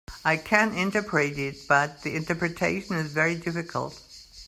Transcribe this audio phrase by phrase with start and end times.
[0.25, 4.01] I can interpret it, but the interpretation is very difficult.